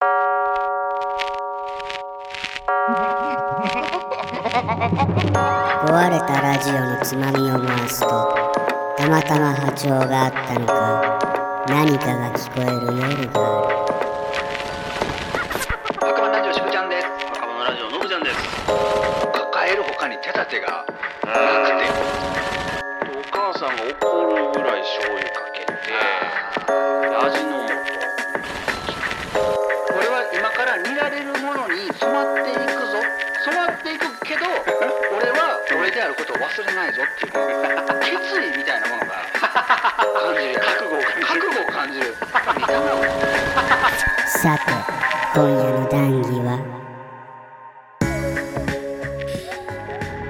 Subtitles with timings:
[0.00, 0.06] 壊
[6.10, 8.06] れたラジオのつまみを回すと
[8.96, 11.18] たまたま波長があったのか
[11.68, 13.87] 何かが聞こえる夜がある。
[37.08, 37.32] っていう
[38.00, 39.08] 決意みたいなものが。
[40.18, 40.60] 感じる。
[40.60, 42.04] 覚悟を覚悟を感じる。
[42.56, 42.92] 見た目を
[44.26, 44.62] さて
[45.34, 46.58] 今夜の談義は？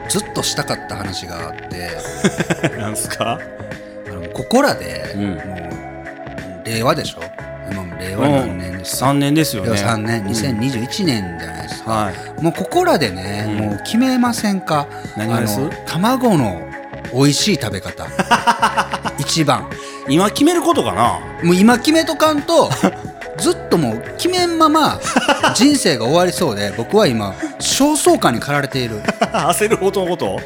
[0.08, 1.90] ずっとしたかった話があって。
[2.78, 3.38] なんすか？
[4.06, 5.34] あのここらで、うん。
[5.34, 5.34] も
[6.64, 7.20] う令和でしょ？
[7.70, 9.00] 今も令和何年です？
[9.00, 9.72] か、3年ですよね。
[9.74, 10.24] 令和3年。
[10.24, 12.42] 2021年じゃないですか、はい。
[12.42, 13.56] もうここらでね、うん。
[13.68, 14.86] もう決めませんか？
[15.16, 15.58] 何です？
[15.60, 16.67] あの卵の
[17.12, 18.06] 美味しい食べ方。
[19.18, 19.68] 一番。
[20.08, 21.20] 今決めることかな？
[21.44, 22.70] もう今決めとかんと
[23.38, 24.98] ずっともう決めんまま
[25.54, 28.96] 人生が終わりそうで僕は今焦燥感に駆られている。
[28.96, 30.40] も焦るほどのこと？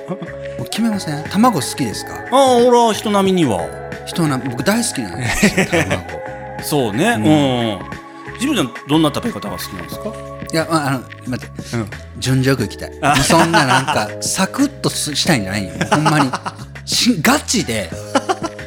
[0.59, 1.23] う決めません？
[1.25, 2.15] 卵好きですか？
[2.33, 3.69] ああ俺は人並みには。
[4.05, 6.03] 人な僕大好きなんですよ 卵。
[6.63, 7.79] そうね。
[8.31, 8.41] うん。
[8.41, 10.13] ジムちゃんどんな食べ方が好きなんですか？
[10.53, 11.91] いや、まあ、あの待って、うん。
[12.19, 13.23] 順序よく行きたい。
[13.23, 15.73] そんななんかサクッとすしたいんじゃないよ。
[15.91, 16.31] ほんまに。
[16.85, 17.91] しガチで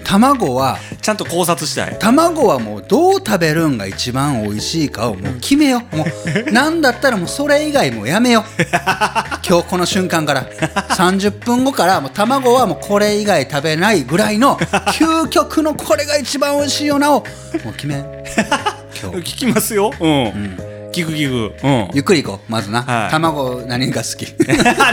[0.04, 2.00] 卵はちゃんと考察したい。
[2.00, 5.96] 卵はもうどう食べるんが一番美味しいかをもう決めよう。
[5.96, 6.06] も
[6.48, 8.44] うなんだったらもうそれ以外もうやめよう。
[9.48, 10.46] 今日この瞬間から。
[10.46, 17.24] 30分後からもう卵はもうこれ以外食べないぐらいの究極のこれが一番美味しいよなを
[17.64, 18.00] もう決めん。
[19.02, 19.92] 今聞日きますよ。
[20.00, 20.58] うん、
[20.96, 21.90] 聞く聞くうん。
[21.94, 23.12] ゆっくりいこうまずな、はい。
[23.12, 24.34] 卵何が好き？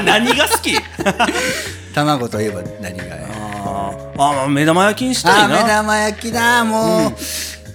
[0.05, 0.73] 何が好き？
[1.95, 3.05] 卵といえば何が？
[3.65, 4.23] あー。
[4.23, 5.61] あー目玉焼きにしたいな。
[5.61, 7.13] あ目玉焼きだもう、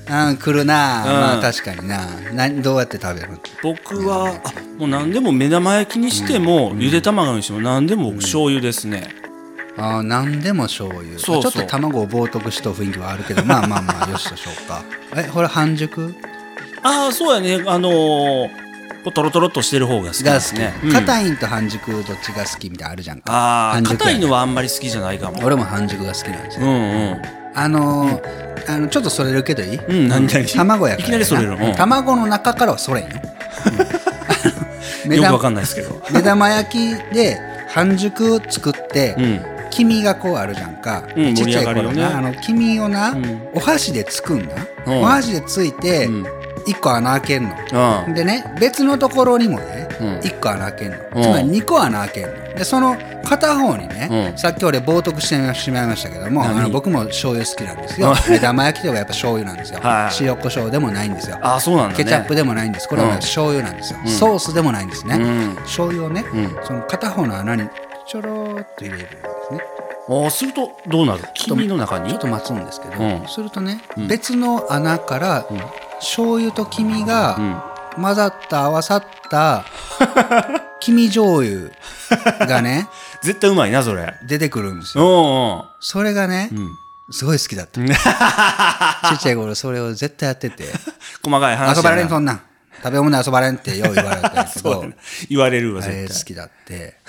[0.10, 1.12] うん、来るな、うん。
[1.12, 2.06] まあ確かにな。
[2.34, 3.30] などうやって食べる？
[3.64, 9.08] 僕はあもう何でも目玉焼きにしても、ゆで卵にしても何でも僕醤油ですね、
[9.78, 11.18] あー何でも醤油。
[11.20, 11.52] そうそう。
[11.52, 14.84] ちょっと卵を冒涜した雰囲気はあるけどまあまあまあよしとしようか。
[15.16, 16.14] えこれ半熟？
[16.84, 17.64] ああそうやね。
[17.68, 18.48] あのー、
[19.04, 20.24] こうトロトロっとしてる方が好き。
[20.24, 23.34] が好ですねき硬、いんと半熟どっちが好きみたいなのあるじゃんか。
[23.34, 25.40] ああ半熟や硬いのはあんまり好きじゃないかも。
[25.44, 26.76] 俺も半熟が好きなんですよ、うんう
[27.16, 27.22] ん。
[27.54, 31.74] あのーあのちょっとそれるけどいい、うん何何卵やからいきなりそれるうん。
[31.76, 33.10] 卵の中からはそれんよ、
[35.06, 35.10] うん。
[35.10, 36.02] 目 よくわ玉かんないですけど。
[36.12, 37.40] 目玉焼きで
[37.70, 39.42] 半熟作って、うん。
[39.70, 42.14] 黄身がこうあるじゃんか、うんちっちゃい頃盛り上がるよね。
[42.14, 43.42] なあの黄身をな、ん。
[43.54, 44.56] お箸でつくんだ、
[44.86, 45.02] うん。
[45.02, 46.26] お箸でついて、うん
[46.68, 47.56] 一個穴開けんの、
[48.08, 48.14] うん。
[48.14, 50.20] でね別のところにもね、うん。
[50.20, 51.24] 一個穴開けんの、うん。
[51.24, 52.34] つまり二個穴開けんの。
[52.56, 54.38] でその片方にね、うん。
[54.38, 58.14] さっき俺冒涜してしまいましたけどもあ何の僕も醤油好きなんですよ。
[58.30, 61.38] 目玉焼きとかやっぱ醤油なんですよ、はい塩コショウでもないんですよ。
[61.42, 62.04] ああそうなんだね。
[62.04, 62.88] ケチャップでもないんです。
[62.88, 63.16] これはうん。
[63.16, 64.08] 醤油なんですよ、ん。
[64.08, 65.56] ソースでもないんですね、うん。
[65.64, 66.58] 醤油をね、うん。
[66.66, 67.70] その片方の穴に
[68.08, 69.10] ちょろーっと入れるんで
[69.50, 69.60] すね。
[70.10, 71.24] ああするとどうなる？
[71.34, 72.10] 黄身の中に？
[72.10, 73.28] ちょっと待つんですけど、うん。
[73.28, 75.46] するとね、うん別の穴から、
[76.00, 77.62] 醤油と黄身がうん。
[78.02, 79.66] 混ざった合わさった
[80.80, 81.72] 黄身醤油
[82.46, 82.88] がね
[83.24, 84.14] 絶対うまいなそれ。
[84.28, 85.64] 出てくるんですうよんうん。
[85.80, 86.70] それがね、ん。
[87.10, 87.82] すごい好きだった。
[89.10, 90.66] ちっちゃい頃それを絶対やってて。
[91.24, 92.42] 細かい話遊ばれんそんなん。
[92.84, 94.48] 食べ物で遊ばれんってよう言われたけど。
[94.48, 94.96] そうやな
[95.30, 96.18] 言われるわ絶対。
[96.20, 97.00] 好きだって。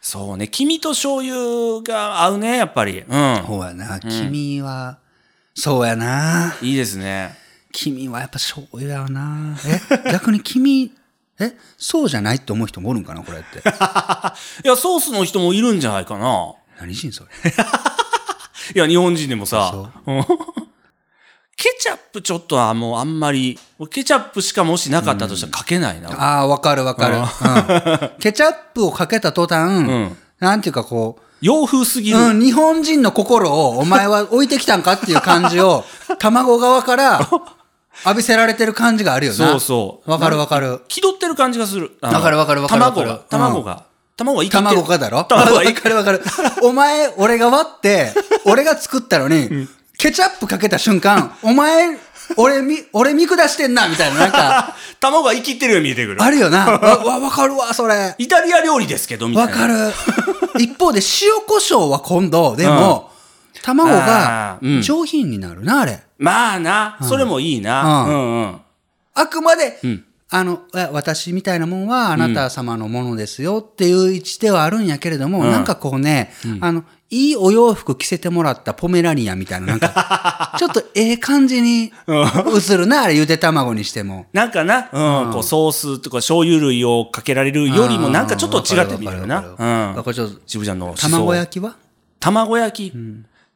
[0.00, 3.00] そうね黄身と醤油が合うねやっぱり。
[3.00, 3.44] うん。
[3.46, 3.98] そうやな。
[3.98, 4.98] 黄身は、
[5.54, 6.54] そうやな。
[6.62, 7.36] いいですね。
[7.72, 9.56] 黄身はやっぱ醤油やな。
[9.66, 9.80] え？
[10.12, 10.92] 逆に黄身
[11.40, 11.56] え？
[11.78, 13.58] そうじゃないって思う人もおるんかなこれって。
[14.64, 16.54] いやソースの人もいるんじゃないかな。
[16.80, 17.30] 何人それ？
[18.74, 19.90] いや日本人でもさ。
[21.56, 23.58] ケチャップちょっとはもうあんまり
[23.90, 27.24] ケチャップしかもしなかったとしたらかけないな、ああわかるわかる、うん。
[28.18, 30.16] ケチャップをかけた途端、ん。
[30.40, 35.84] なんていうかこう洋風すぎる、うん、日本人の心をお前は置いてきたんかっていう感じを
[36.18, 37.28] 卵側から
[38.06, 39.50] 浴びせられてる感じがあるよな。
[39.50, 40.10] そうそう。
[40.10, 40.80] わかるわかる。
[40.88, 41.92] 気取ってる感じがする。
[42.00, 43.20] わかるわかるわかるわかる。
[43.28, 43.84] 卵が。
[44.16, 44.64] 卵が、卵が生きてる。
[44.64, 45.16] 卵がだろ？
[45.18, 46.22] わ卵が生きかるわかる。
[46.62, 48.12] お前、俺が割って、
[48.44, 49.68] 俺が作ったのに、
[49.98, 51.96] ケチャップかけた瞬間、お前、
[52.36, 56.22] 俺み、俺見下してんな、みたいな、なんか、 卵が生きてるように見えてくる。
[56.22, 56.64] あるよな。
[56.66, 58.14] わ、わわかるわ、それ。
[58.18, 59.52] イタリア料理ですけどみたいな。
[59.52, 59.92] わかる。
[60.58, 63.10] 一方で、塩コショウは今度、でも、
[63.62, 66.02] 卵が上品になるな、あれ。
[66.18, 68.04] まあな、それもいいな。
[68.06, 68.60] ううんうん。
[69.14, 70.04] あくまで、ん。
[70.34, 75.50] あの、え私みたいなもんはあなた様のものですよっていう位置ではあるんやけれども、うん。
[75.50, 84.24] なんかこうね、あの、いいお洋服着せてもらったポメラニアンみたいな、なんか、 ちょっとええ感じに映るな、あれゆで卵にしても。
[84.32, 89.36] なんかな、うん、こうソースとか醤油類をかけられるよりもなんかちょっと違って見えるな。
[89.36, 90.02] わかるわかるわかるうん。
[90.04, 91.76] これちょっと渋ちゃんの卵焼きは？
[92.18, 92.96] 卵焼き。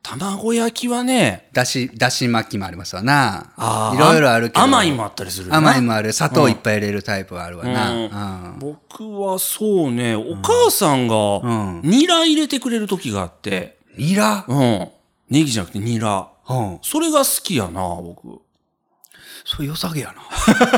[0.09, 3.53] 卵焼きはね、だし、だし巻きもありますわな。
[3.57, 4.61] あーいろいろあるけど。
[4.63, 6.13] 甘いもあったりする甘いもある。
[6.13, 7.91] 砂糖いっぱい入れるタイプがあるわな。
[7.91, 14.45] うんうん僕はそうね、お母さんがんニラ入れてくれる時があって、ニラ？
[14.47, 14.89] うん。
[15.29, 16.29] ネギじゃなくてニラ。
[16.49, 16.79] うん。
[16.83, 18.41] それが好きやな、僕。
[19.45, 20.15] それ良さげや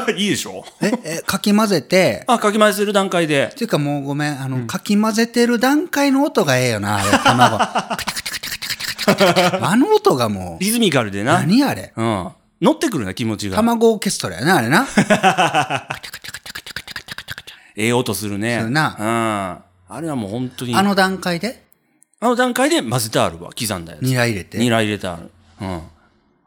[0.06, 0.12] な。
[0.16, 0.64] いいでしょ？
[0.82, 3.54] え、え、かき混ぜて、あ、かき混ぜる段階でっ。
[3.54, 7.58] ていうかもうごめん、あの、かき混ぜてる段階の音がええよな、あれ、卵。
[7.58, 8.47] カチャカチャカチャ
[9.62, 11.40] あの音がもう、リズミカルでな。
[11.40, 12.28] 何あれうん。
[12.60, 13.56] 乗ってくるな、気持ちが。
[13.56, 14.86] 卵オーケストラやな、あれな。
[17.76, 18.58] ええ音するね。
[18.58, 19.94] するなうん。
[19.96, 20.74] あれはもう本当に。
[20.74, 21.62] あの段階で、
[22.20, 24.02] あの段階で混ぜてあるわ、刻んだやつ。
[24.02, 24.58] ニラ入れて。
[24.58, 25.30] ニラ入れてある。
[25.60, 25.82] うん。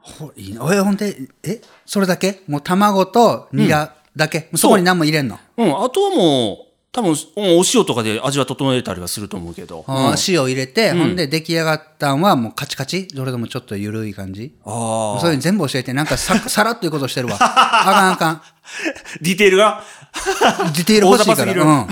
[0.02, 0.62] ほいいな。
[0.74, 2.42] え、ほんで、え、それだけ？
[2.48, 5.40] もう卵とニラだけ、もうそこに何も入れんの？
[5.58, 7.18] うん、あとはもう、多分、うん
[7.58, 9.86] お塩とかで味は整えたりはすると思うけど。
[9.88, 15.22] あー塩入れて、ほんで出来上がったんはもうカチカチそれともちょっと緩い感じああ。
[15.22, 17.38] それ全部教えて、なんかさ、 さらっということしてるわ。
[17.40, 18.42] あかんあかん。
[19.22, 19.84] ディテールが？
[20.76, 21.54] ディテール欲しいから。
[21.54, 21.88] うん。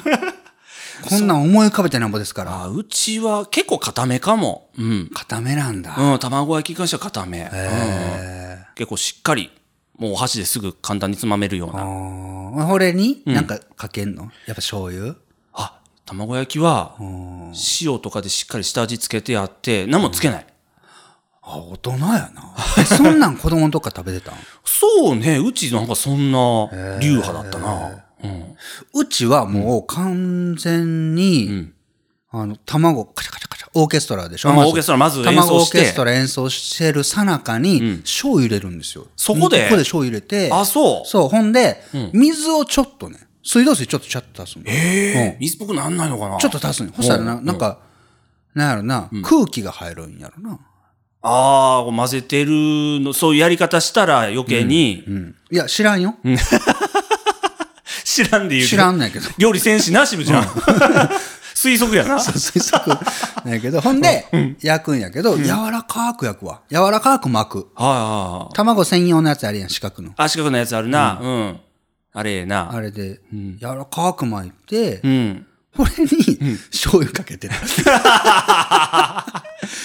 [1.02, 2.64] こんなん思い浮かべてなんぼですから。
[2.64, 4.70] あうちは結構固めかも。
[4.78, 5.10] うん。
[5.14, 5.96] 固めなんだ。
[5.98, 7.40] うん、卵焼きに関しては固め。
[7.44, 9.50] うん結構しっかり、
[10.00, 11.82] もうお箸ですぐ簡単につまめるような。
[11.82, 12.68] あー。
[12.68, 14.24] これになんかかけんの？
[14.24, 15.16] やっぱ醤油？
[15.54, 16.96] あ、卵焼きは、
[17.82, 20.46] 塩とかでしっかり下味つけてやって、何もつけない。
[21.42, 22.32] あ、大人やな。
[22.80, 24.36] えそんなん子供のとこから食べてたん？
[24.66, 26.70] そうね、うちなんかそんな
[27.00, 28.06] 流派だったな。
[28.24, 28.56] うん。
[28.94, 31.72] うちはもう完全に、
[32.32, 34.50] あの、卵、カチャカチャカチャ、オーケストラでしょ？
[34.50, 39.08] あまあオーケストラまず演奏して卵オーケストラ演奏してるさなかに、醤油入れるんですよ。
[39.16, 39.64] そこで？
[39.64, 41.08] ここで醤油入れて、あ、そう。
[41.08, 41.84] そう、ほんで、
[42.14, 44.66] 水をちょっとね、水道水ちょっとちゃっと足すの。
[44.68, 46.38] ええ水っぽくなんないのかな？
[46.38, 46.94] ちょっと足すの。
[46.94, 47.80] そしたらな、なんか、
[48.54, 50.60] なんやろな、空気が入るんやろな。
[51.22, 52.52] ああ、混ぜてる
[53.02, 55.36] の、そういうやり方したら余計に、うん。
[55.52, 56.16] いや、知らんよ。
[58.06, 59.28] 知らんで言う知らんねんけど。
[59.38, 60.48] 料理戦士なしぶじゃん。
[61.62, 62.16] 推測やな。
[62.16, 62.98] 推測
[63.44, 66.62] なんやけど、ほんで、焼くんやけど、柔らかく焼くわ。
[66.70, 67.58] 柔らかく巻く。
[67.76, 68.54] はいはいはい。
[68.56, 70.14] 卵専用のやつあるやん、四角の。
[70.16, 71.20] あ、四角のやつあるな。
[71.22, 71.60] うん。
[72.14, 72.72] あれええな。
[72.72, 75.46] あれで、柔らかく巻いてう、ん。
[75.76, 77.54] これに醤油かけてる。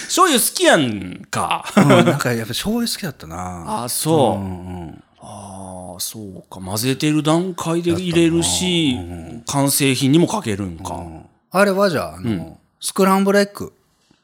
[0.06, 1.64] 醤油好きやんか。
[1.76, 3.84] うんなんかやっぱ醤油好きだったな。
[3.84, 4.40] あ、そう。
[4.40, 6.60] うんうんああ、そうか。
[6.60, 8.94] 混ぜてる段階で入れるし、
[9.46, 11.02] 完成品にもかけるんか。
[11.56, 13.72] あれはじゃあ、あの、スクランブルエッグ。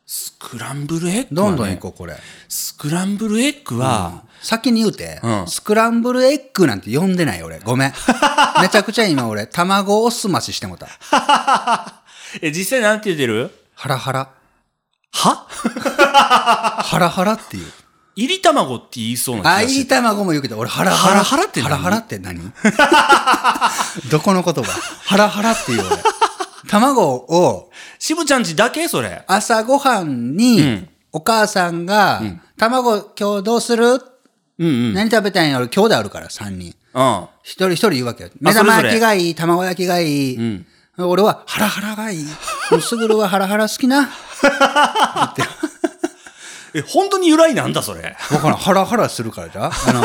[0.04, 2.16] スクランブルエッグは、ね、どんどんいこう、これ。
[2.48, 7.60] スクランブルエッグは、先に言うて、うんスクランブルエッグなんて呼んでない俺。
[7.60, 7.92] ごめん。
[8.60, 10.88] めちゃくちゃ今俺、卵おすまししてもた。
[12.42, 13.54] え、実際なんて言ってる？
[13.76, 14.28] ハラハラ。
[15.12, 15.46] は？
[16.82, 17.72] ハラハラっていう。
[18.16, 19.72] 入り卵って言いそうな気あ、がして。
[19.74, 21.22] いり卵も言うけど、俺、ハラハラ。
[21.22, 21.68] ハラハラって何？
[21.70, 22.52] ハラハラって何？
[24.10, 24.64] どこの言葉？
[25.04, 25.96] ハラハラっていう俺。
[26.68, 29.24] 卵を渋ちゃんちだけそれ。
[29.26, 32.22] 朝ごはんに、うんお母さんが、
[32.56, 33.84] 卵今日どうする？
[33.84, 34.00] うん
[34.60, 34.94] うん。
[34.94, 35.66] 何食べたいんやろ？
[35.66, 36.72] 兄弟あるから、3人。
[36.94, 37.26] うん。
[37.42, 38.30] 一人一人言うわけよ。
[38.40, 40.38] 目玉焼きがいい、卵焼きがいい。
[40.38, 40.64] ん
[40.98, 42.26] 俺はハラハラがいい。
[42.80, 44.08] すぐるはハラハラ好きな。
[46.74, 48.16] え、本当に由来なんだそれ。
[48.30, 48.56] わからん。
[48.56, 50.02] ハラハラするからじゃああの、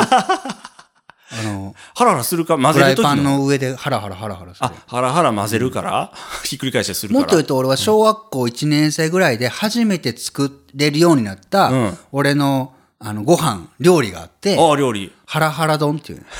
[1.31, 3.39] あの、ハラハラするか混フライパンの。
[3.39, 6.11] の上でハラハラハラハラするあ。、ハラハラ混ぜるから、
[6.43, 7.19] ひっくり返したりするから。
[7.21, 15.11] もっと言うと俺は小学校1年生ぐらいで初めて作れるようになった、うん俺のあのご飯、料理があって、ああ、料理。
[15.25, 16.25] ハラハラ丼っていうね。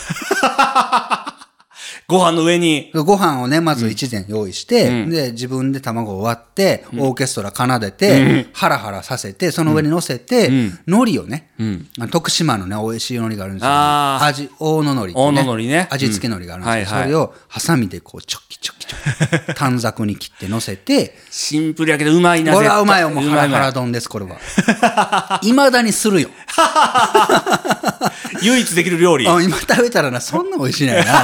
[2.08, 10.48] ご飯の上に、ご飯をね、まず一膳用意して、で、自分で卵を割って、オーケストラ奏でて、ハラハラさせて、その上に乗せて、
[10.86, 16.98] 海苔をね、あの徳島のね、美味しい海苔があるんですよ、あー味、大野海苔って、大野海苔ね味付け海苔があるんですよ。
[16.98, 25.40] うんはいはいそれをハサミでこう、チョキチョキチョキ、 短冊に切って乗せて、シンプルやけどうまいな、これはうまいよ、もうハラハラう丼です、これは。
[25.42, 26.30] 未だにするよ。
[26.58, 29.28] ま い唯一できる料理。
[29.28, 31.22] あ今食べたらな、そんな美味しいねんな、あ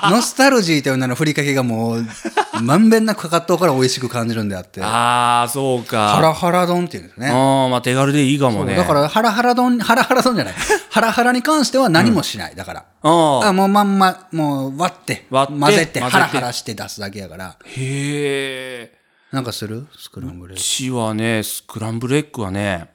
[0.00, 0.10] れな。
[0.16, 2.06] ノスタルジーという名のふりかけがもう、
[2.62, 4.82] まんべんなくかかっとうから美味しく感じるんであって。
[4.82, 6.10] ああ、そうか。
[6.10, 7.28] ハラハラ丼っていうんですね。
[7.30, 8.76] ああ、まあ手軽でいいかもね。
[8.76, 10.54] だから、ハラハラ丼、ハラハラ丼じゃない。
[10.90, 12.54] ハラハラに関しては何もしない。
[12.56, 12.84] だから。
[13.02, 17.56] ああもうまんま、もう割って、割って混ぜて、ハラハラして出すだけやから。
[17.64, 18.98] へえ。
[19.32, 19.86] なんかする？
[19.98, 20.56] スクランブルう。
[20.56, 22.88] ちはね、スクランブルエッグはね、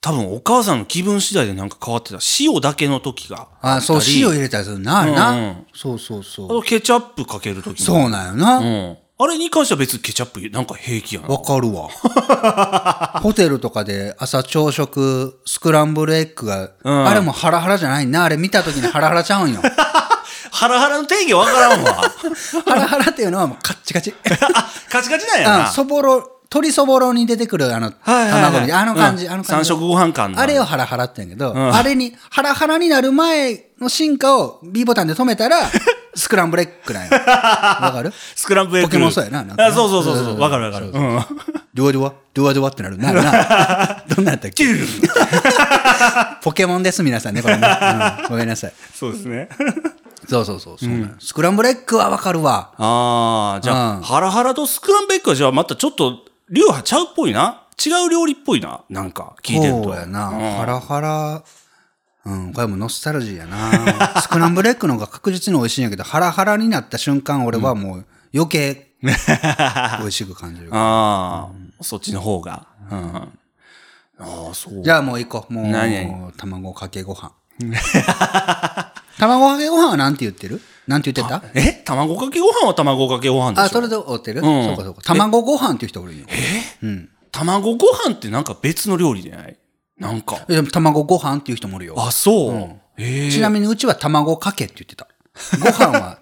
[0.00, 2.18] 多分お母さんの気分次第でなんか変わってた。
[2.40, 5.02] 塩だけの時がああ、そう、塩入れたりするな。
[5.02, 6.62] うんうんそうそうそあとう。
[6.62, 7.86] ケチャップかける時も。
[7.86, 8.58] そうなんよな。
[8.58, 8.96] うん。
[9.20, 11.28] あれに関しては別にケチャップなんか平気やな。
[11.28, 11.88] わかるわ。
[13.20, 18.24] ホテルとかで朝朝食、スクランブルエッグが、うんあれもハラハラじゃないな。
[18.24, 19.60] あれ見た時にハラハラちゃうんよ。
[20.52, 21.94] ハラハラの定義わからんわ。
[22.64, 24.12] ハラハラっていうのはもうカッチカチ。
[24.12, 25.70] カチカチなんやうん、な。
[25.72, 29.52] そぼろ、鶏そぼろに出てくるあの、卵みたいなあの感じ、うんあの感じ。
[29.52, 35.58] 三色ご飯感のあれをハラハラって言うんやけど、んあれに、ハラハラになる前の進化を B ボタンで止めたら、
[36.18, 37.10] スクランブルエッグなんよ。
[37.16, 37.20] わ
[37.92, 38.12] かる？
[38.34, 38.90] スクランブルエッグ。
[38.90, 40.36] ポケモンそうやななんかなあそうそうそうそうう。
[40.36, 40.86] んわかるわかる。
[40.86, 40.92] うん。
[41.74, 42.12] ドゥワドゥワ？
[42.34, 42.98] ドゥワドゥワってなる。
[42.98, 44.02] なるな。
[44.14, 44.64] どんなんやったっけ？
[46.42, 47.66] ポケモンです、皆さんね、これね。
[47.68, 48.72] うんごめんなさい。
[48.94, 49.48] そうですね。
[50.28, 50.76] そうそうそう。
[50.78, 52.72] そうなのスクランブルエッグはわかるわ。
[52.76, 57.62] ああ、じゃあ、うんハラハラとスクランブルエッグはじゃあまたちょっと流派ちゃうっぽいな？
[57.84, 58.80] 違う料理っぽいな？
[58.90, 59.84] なんか、聞いてると。
[59.84, 60.28] そうやな。
[60.28, 61.42] うんハラハラ。
[62.28, 64.20] うん、これもノスタルジーやな。
[64.20, 69.10] スクランブルエッグの方が確実に美味しいんやけど、ハラハラになった瞬間、俺はもう余計 美
[70.06, 70.68] 味しく感じる。
[70.72, 71.48] あ
[71.80, 72.66] あ、そっちの方が。
[72.90, 73.16] うん。
[73.16, 73.30] あ
[74.18, 74.82] あ、そう。
[74.82, 75.46] じゃあもう一個。
[75.48, 77.32] もう、何卵かけご飯。
[79.18, 80.60] 卵かけご飯はなんて言ってる？
[80.86, 81.42] なんて言ってた？
[81.54, 81.72] え？
[81.84, 83.64] 卵かけご飯は卵かけご飯でしょ？
[83.64, 85.02] あ、それで追ってる、うんそうかそうか。
[85.02, 86.26] 卵ご飯っていう人おるんよ。
[87.32, 89.56] 卵ご飯ってなんか別の料理じゃない？
[89.98, 90.44] なんか。
[90.48, 91.94] でも卵ご飯っていう人もおるよ。
[91.98, 92.80] あ、そう。
[92.98, 95.08] ええちなみにうちは卵かけって言ってた。
[95.58, 96.18] ご飯は、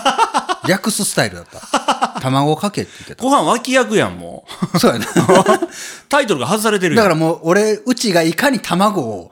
[0.68, 2.20] 略すスタイルだった。
[2.20, 4.72] 卵かけって言ってご飯脇役やん、もう。
[4.72, 4.78] た。
[4.78, 5.06] そうやな。
[6.08, 7.04] タイトルが外されてるやん。
[7.04, 9.30] だからもう俺、うちがいかに卵を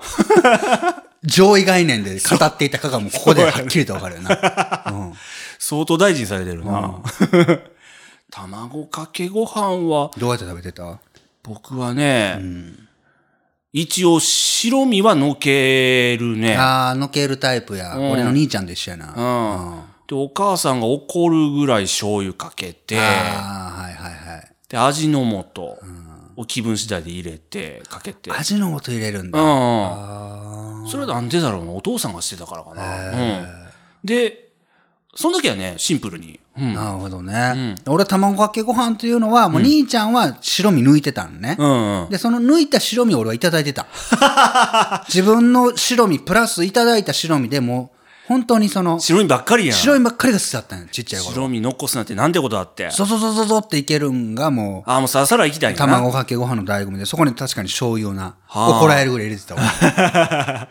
[1.24, 4.84] 上位概念で語っていたかがもうここではっきりとわかるよな。
[4.88, 5.14] うん
[5.58, 6.96] 相当大事にされてるな。
[8.30, 10.98] 卵かけご飯は、どうやって食べてた？
[11.42, 12.38] 僕はね、
[13.76, 16.56] 一応白身はのけるね。
[16.56, 17.96] ああ、のけるタイプや。
[17.96, 19.06] うん俺の兄ちゃんと一緒やな。
[19.08, 20.06] うあん。
[20.06, 24.52] で、お母さんが怒るぐらい醤油かけて、あー、はいはいはい。
[24.68, 25.76] で、味の素
[26.36, 28.30] を気分次第で入れて、かけて。
[28.30, 29.40] 味の素入れるんだ。
[29.40, 29.44] うん。
[29.44, 31.72] あそれはなんでだろうな。
[31.72, 33.10] お父さんがしてたからかな。
[33.10, 33.46] うん。
[34.04, 34.43] で、
[35.16, 36.40] その時はね、シンプルに。
[36.56, 36.70] うん。
[36.70, 37.76] あ、なるほどね。
[37.86, 41.56] 俺、卵かけご飯っていうのは、もう兄ちゃんは白身抜いてたのね。
[41.58, 42.10] うんうん。
[42.10, 43.86] で、その抜いた白身を俺はいただいてた。
[45.08, 47.94] 自分の白身、プラスいただいた白身でもう、
[48.26, 49.76] 本当にその、白身ばっかりやん。
[49.76, 51.32] 白身ばっかりが好きだったんよ、ちっちゃい頃。
[51.32, 52.90] 白身残すなんてなんてことあって。
[52.90, 55.78] そうそうそうそうそうっていけるんがもう、ああ、もうさらさら行きたいな。
[55.78, 60.68] 卵かけご飯の醍醐味で、そこに確かに醤油をな、はあ怒られるぐらい入れてたわ。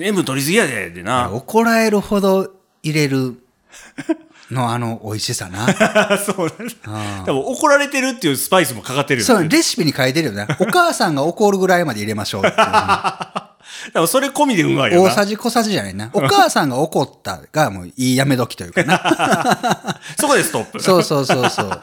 [0.00, 1.30] 塩分取りすぎやで、でな。
[1.30, 2.50] 怒られるほど
[2.82, 3.41] 入れる
[4.50, 5.66] のあの美味しさな。
[6.18, 6.52] そう
[6.86, 9.48] なん多分怒られてるっていうスパイスもかかってるよそう、ね。
[9.48, 10.46] レシピに書いてるよね。
[10.60, 12.54] お母さんが怒るぐらいまで入れましょうっていう
[13.94, 15.08] 多分それ込みでうまいよな。
[15.10, 16.10] 大さじ小さじじゃないな。
[16.12, 20.00] お母さんが怒ったがもういいやめ時というかな。
[20.20, 20.82] そこでストップ。
[20.82, 21.82] そうそうそうそう。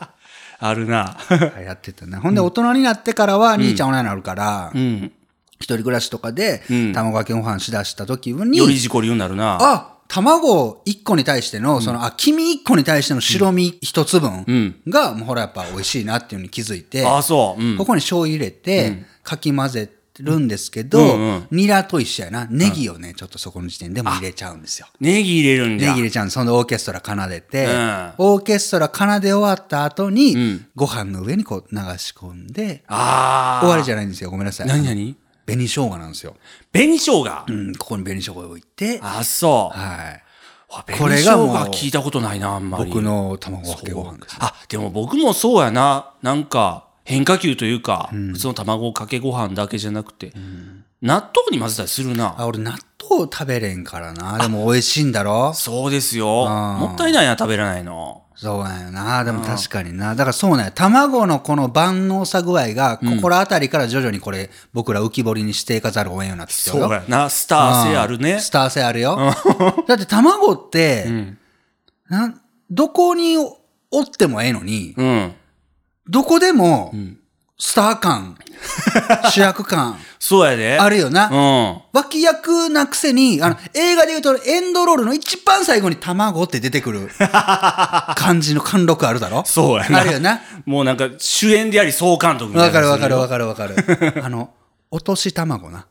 [0.61, 1.17] あるな。
[1.65, 2.19] やってたな。
[2.19, 5.11] ほんで大人になってからは兄ちゃん親になるから、うん。
[5.59, 9.57] 一人暮らしとかでん卵かけご飯しだした時よりに、事故りになるな。
[9.59, 17.63] あ、卵1個に対しての、その、あ、黄身1個に対しての白身1つ分が、もうほらやっぱ美味しいなっていうのに気づいて、ああ、そう。
[17.63, 17.85] うんこ。
[17.85, 19.89] こに醤油入れて、かき混ぜ
[20.19, 22.47] るんですけど、うんうんニラと一緒やな。
[22.49, 24.87] ネギをね、ちょっとそこの時点でも入れちゃうんですよ。
[24.99, 25.89] ネギ入れるんじゃ。
[25.89, 26.33] ネギ入れちゃうんです。
[26.33, 33.65] そんでオーケストラ奏でて、うんオーケストラ奏で終わった後に、んご飯の上にこう流し込んで、ああ。
[33.65, 34.31] 終わりじゃないんですよ。
[34.31, 34.67] ごめんなさい。
[34.67, 35.15] 何何？
[35.49, 36.35] 紅生姜なんですよ。
[36.71, 37.45] 紅生姜？
[37.47, 39.77] うん、ここに紅生姜を置いて、あ、そう。
[39.77, 40.23] はい。
[40.67, 42.85] ここれがもう聞いたことないな、あんまり。
[42.85, 44.37] 僕の卵かけご飯です。
[44.39, 46.11] あ、でも僕もそうやな。
[46.21, 50.31] なんか、変化球というか、普通の卵かけご飯だけじゃなくて、
[51.01, 52.35] 納豆に混ぜたりするな。
[52.37, 54.37] あ、俺納豆食べれんからな。
[54.39, 55.53] でも美味しいんだろ？
[55.53, 56.27] そうですよ。
[56.27, 58.23] もったいないな、食べれないの。
[58.35, 59.23] そうなんよな。
[59.25, 60.15] でも確かにな。
[60.15, 60.71] だからそうなんや。
[60.71, 67.29] 卵のこの万能さ具合が、ここら辺りから徐々にこれ、僕ら浮き彫りにしていかざるを得んようになってきてそうな。
[67.29, 68.49] スター性あるねス。
[68.49, 69.17] ター性あるよ。
[69.87, 71.35] だって卵って、
[72.07, 72.41] なん
[72.71, 75.33] どこにおってもええのに、うん。
[76.07, 76.93] どこでも、
[77.57, 78.37] スター感、
[79.31, 80.77] 主役感、そうやで。
[80.79, 81.29] あるよな。
[81.29, 81.81] うん。
[81.93, 87.09] 脇役なくせに、あの、映画で言うとエンドロールの一番最後に卵って出てくる
[88.15, 89.43] 感じの貫禄あるだろ？
[89.45, 89.99] そうやな。
[90.01, 90.41] あるよな。
[90.65, 92.79] もうなんか主演であり総監督みたいな。
[92.89, 94.23] わかるわかるわかるわかる。
[94.25, 94.51] あの、
[94.91, 95.85] 落とし卵な。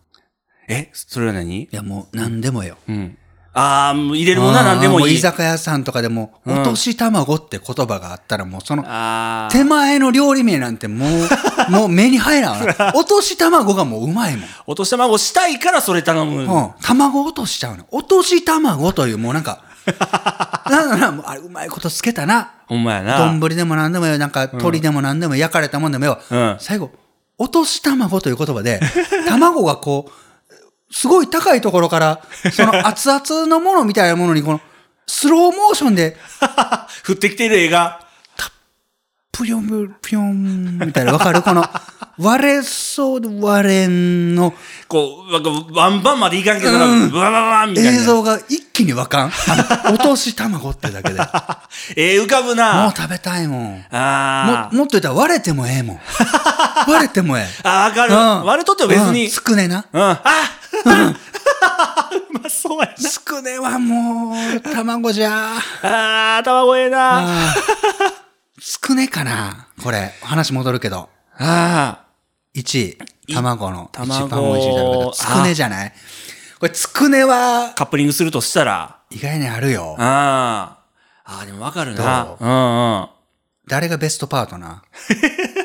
[0.68, 1.62] えそれは何？
[1.62, 2.76] いやもう何でもよ。
[2.88, 3.16] うん。
[3.54, 5.14] ああ、もう入れるものは何でもいい。
[5.16, 8.82] 居酒屋さんとかでも、落とし卵って言葉があったらもうその。
[9.50, 11.28] 手前の料理名なんてもう、
[11.70, 12.62] もう目に入らん。
[12.94, 14.48] 落とし卵がもううまいもん。
[14.66, 16.42] 落とし卵したいからそれ頼む。
[16.42, 16.70] うん。
[16.82, 17.84] 卵落としちゃうの。
[17.90, 19.62] 落とし卵というもうなんか、
[20.68, 22.50] なんだな、もうあれうまいことつけたな。
[22.66, 23.18] ほんまやな。
[23.18, 26.18] 丼でも何でもよ、なんか鶏でも何でも焼かれたもんでもよ。
[26.30, 26.90] うん最後、
[27.38, 28.80] 落とし卵という言葉で、
[29.28, 30.12] 卵がこう、
[30.90, 32.20] すごい高いところから、
[32.52, 34.60] その熱々のものみたいなものに、この、
[35.06, 36.16] スローモーションで、
[37.06, 38.00] 降ってきてる映画。
[39.30, 39.68] ぷよん
[40.02, 41.42] ぷよんみたいな、わかる？
[41.42, 41.64] この、
[42.18, 44.52] 割れそうで割れんの
[44.88, 47.90] こう、なんかワンバンまでいかんけど、なんかブワワワンみたいな。
[47.92, 49.32] 映像が一気にわかん
[49.92, 51.20] 落とし卵ってだけで。
[51.20, 51.26] も
[51.94, 52.92] ええ浮かぶなう。
[52.96, 53.84] 食べたいもん。
[53.92, 56.00] あももっと言ったら割れてもええもん。
[56.88, 57.46] 割れてもええ。
[57.62, 57.70] あ。
[57.70, 58.14] あ、わかる。
[58.14, 59.26] うん割れとっても別に。
[59.26, 59.84] うんつくねな。
[59.92, 60.02] うん。
[60.02, 60.20] あ
[62.30, 65.30] うまそうやつくねはもう、卵じゃ。
[65.30, 66.36] な。
[66.36, 67.54] あー、卵ええな。
[68.60, 71.08] つくねかなこれ、話戻るけど。
[71.38, 72.00] あ
[72.56, 72.98] 1位、
[73.32, 75.12] 卵の一卵番美味しい食べ方。
[75.12, 75.92] つくねじゃない？
[76.58, 78.96] これ、つくねはー。、カップリングするとしたら。
[79.10, 79.94] 意外にあるよ。
[79.98, 80.78] あ
[81.24, 81.32] あ。
[81.36, 82.38] ああ、でもわかるなど。
[82.40, 82.44] う？
[82.46, 83.08] んうん。
[83.68, 84.82] 誰がベストパートナ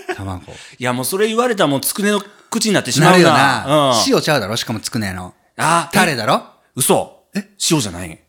[0.10, 0.14] ー？
[0.16, 0.42] 卵。
[0.78, 2.22] いや、もうそれ言われたらもうつくねの
[2.54, 3.38] 口になってしまなるような。
[3.66, 3.92] な。
[3.92, 3.96] うん。
[4.08, 4.56] 塩ちゃうだろ？
[4.56, 5.34] しかもつくねの。
[5.58, 6.44] あータレだろ？
[6.76, 7.50] 嘘え？
[7.72, 8.20] 塩じゃない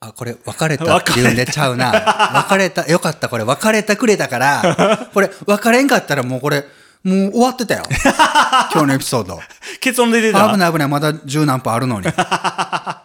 [0.00, 1.90] あ、これ、別れたって言うんでちゃうな。
[2.46, 6.64] 別れた、よかった、これ、別れたくれたから、これ、別れんかったらもうこれ、
[7.02, 7.84] もう終わってたよ。
[8.72, 9.40] 今日のエピソード。
[9.80, 10.50] 結論で出た？
[10.50, 12.06] 危ない危ない、まだ十何分あるのに。
[12.12, 13.02] タ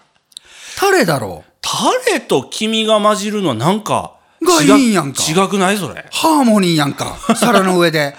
[0.92, 1.44] レだろ？
[1.62, 1.72] タ
[2.14, 4.14] レと黄身が混じるのはなんか。
[4.42, 5.78] がいいんやんか違くない？
[5.78, 6.06] それ。
[6.12, 7.18] ハーモニーやんか。
[7.36, 8.16] 皿の上で。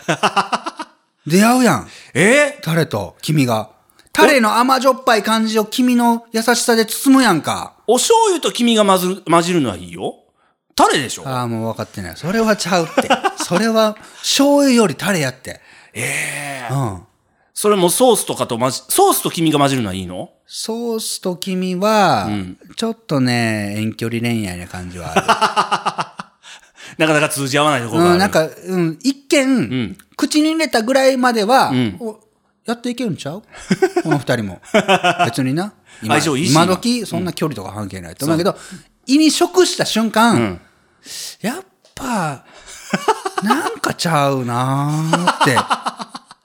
[1.27, 1.89] 出会うやん。
[2.15, 2.59] え？
[2.63, 3.71] タレと君が。
[4.13, 7.75] タレの甘じょっぱい感じを君の優しさで包むやんか。
[7.87, 10.17] お醤油と黄身が混ずる混じるのはいいよ。
[10.75, 11.29] タレでしょ？
[11.29, 12.17] ああ、もう分かってない。
[12.17, 13.09] それはちゃうって。
[13.45, 15.61] それは、醤油よりタレやって。
[15.93, 17.03] ええうん。
[17.53, 20.31] それもソースとかと混じ、ソースと黄身が混じるのはいいの？
[20.47, 26.10] ソースと君は、んちょっとね、遠距離恋愛な感じはあ
[26.99, 28.03] なかなか通じ合わないとこる。
[28.03, 28.15] ろがある。
[28.15, 31.73] うん、なんか、うん、一見、ん口に入れたぐらいまでは、
[32.67, 33.43] やっていけるんちゃう？
[34.03, 34.61] この二人も。
[35.25, 35.73] 別にな。
[36.03, 38.57] 今今時、そんな距離とか関係ないと思うけど、
[39.07, 40.61] 胃に食した瞬間、ん
[41.41, 42.45] やっぱ、
[43.43, 45.59] なんかちゃうなーって。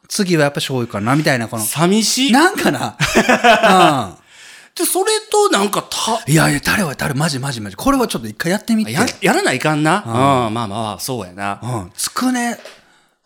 [0.07, 2.31] 次はやっぱ醤油かなみたいな、この、寂しい。
[2.31, 2.95] なんかな。
[4.77, 6.31] で、それとなんかた、うん。
[6.31, 7.75] いやいや、誰は誰、マジマジマジ。
[7.77, 8.91] これはちょっと一回やってみて。
[8.91, 10.03] や、やらないかんな。
[10.05, 10.09] う
[10.49, 11.59] ん、まあまあ、そうやな。
[11.63, 11.91] うん。
[11.95, 12.59] つくね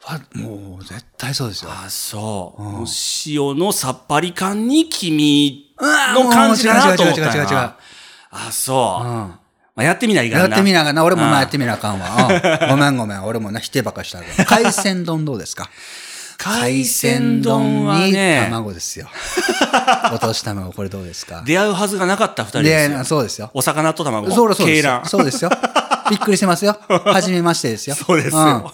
[0.03, 1.71] は、もう絶対そうですよ。
[1.71, 2.61] あ、そう。
[2.61, 2.85] もう
[3.25, 7.77] 塩のさっぱり感に黄身わの感じかなと思ったもう違う違う違う違う違うな。
[8.31, 9.07] あ、そう。
[9.07, 9.11] うん。
[9.11, 9.37] ま
[9.77, 10.55] あ、やってみないかやんな。
[10.55, 12.27] ってみながらな、俺もうんまあやってみなあかんわ。
[12.61, 14.19] うんごめんごめん、俺もな、否定ばっかした。
[14.45, 15.69] 海鮮丼どうですか？
[16.41, 19.09] 海鮮丼はにね、卵ですよ。
[20.13, 21.43] 落とし卵、これどうですか？
[21.45, 23.03] 出会うはずがなかった二人ですで、よ。
[23.03, 23.51] そうですよ。
[23.53, 24.31] お魚と卵。
[24.31, 25.01] そうそうですよ。
[25.05, 25.51] そうですよ。
[26.09, 26.79] びっくりしてますよ。
[26.87, 27.95] はじめましてですよ。
[27.99, 28.39] そうですよ。
[28.41, 28.71] あ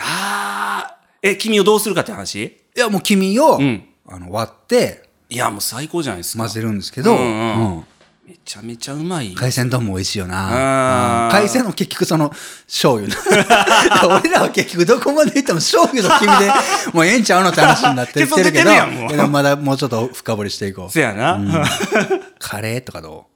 [0.00, 2.36] あ、え、君をどうするかって話？
[2.44, 6.44] いや、もう黄身を、んあの割っていや、もう最高じゃないですか。
[6.44, 7.84] 混ぜるんですけど、うんうんうん
[8.28, 9.32] めちゃめちゃうまい。
[9.32, 11.28] 海鮮丼も美味しいよあな。
[11.32, 12.28] 海鮮も結局その
[12.66, 13.16] 醤油な
[14.20, 16.52] 俺らは結局どこまで行っても醤油と黄身で
[16.92, 18.70] もうええんちゃうのって話になってってるけど、
[19.08, 20.92] けどまだもうちょっと深掘りしていこう。
[20.92, 21.40] せやな。
[22.38, 23.28] カレーとかど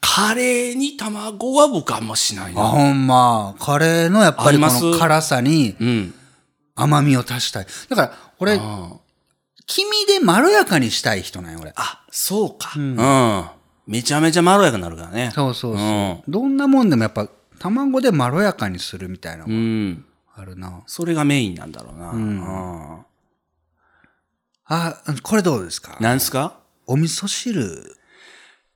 [0.00, 2.62] カレーに卵は僕あんましないうな。
[2.62, 3.56] あ、ほんま。
[3.60, 6.14] カレーのやっぱりこの辛さにうん。
[6.74, 7.66] 甘みを足したい。
[7.90, 8.88] だから俺、あ
[9.66, 11.74] 黄身でまろやかにしたい人なんよ、俺。
[11.76, 12.72] あ、そうか。
[12.74, 13.57] うん。
[13.88, 15.32] めちゃめちゃまろやかになるからね。
[15.34, 15.84] そうそうそう。
[15.84, 20.04] うんどんなもんでもやっぱ卵でまろやかにするみたいなのうがん。
[20.36, 20.82] あるな。
[20.86, 22.10] それがメインなんだろうな。
[22.10, 22.98] うん。
[24.66, 25.96] あ、これどうですか？
[26.00, 26.58] なんすか？
[26.86, 27.96] お味噌汁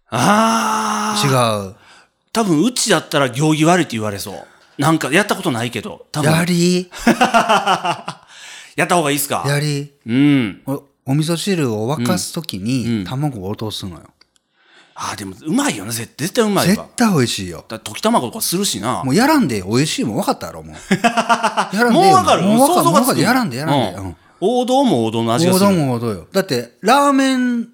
[0.08, 1.66] ああ。
[1.66, 1.76] 違う。
[2.32, 4.46] 多分、うちだったら行儀悪いって言われそう。
[4.78, 6.06] なんか、やったことないけど。
[6.12, 6.90] 多分、やり
[8.74, 9.44] やった方がいいっすか？
[9.46, 10.62] やりうん。
[10.66, 14.04] おお味噌汁を沸かすときうんに卵を落とすのよ。
[15.10, 15.90] あ、でも、うまいよね。
[15.90, 16.74] 絶絶対うまいわ。
[16.76, 17.64] 絶対美味しいよ。
[17.68, 19.02] だ溶き卵とかするしな。
[19.04, 20.76] もうやらんで美味しいもん分かったやろ、もう。
[20.94, 22.42] やらんでもうわかる？
[22.42, 22.76] もう分かる？
[22.76, 23.98] 想像がつくやらんでやらんで。
[23.98, 24.16] ううんん。
[24.40, 25.70] 王道も王道の味が王する。
[25.70, 26.26] 道も王道よ。
[26.32, 27.68] だって、ラーメン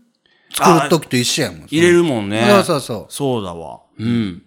[0.55, 1.61] 作る時と一緒やもん。
[1.67, 2.47] 入れるもんね。
[2.49, 3.07] そうそうそう。
[3.11, 3.81] そうだわ。
[3.99, 4.43] うん。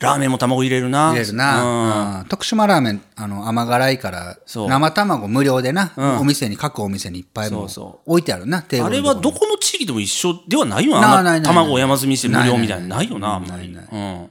[0.00, 1.10] ラーメンも卵入れるな。
[1.10, 8.86] 入れるな、うん徳島ラーメンあの甘辛いからそう生卵無料でな、んお店に各お店にいっぱいもうそうそ置いてあるなテーうん。
[8.86, 11.22] あれはどこの地域でも一緒ではないよな。
[11.22, 12.88] な卵を山積みして無料みたいな。
[12.88, 13.70] なないよな、あんまり。
[13.72, 14.30] ないうん。